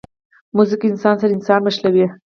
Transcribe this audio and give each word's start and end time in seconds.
موزیک 0.55 0.81
انسان 0.91 1.15
سره 1.21 1.31
انسان 1.35 1.59
نښلوي. 1.65 2.05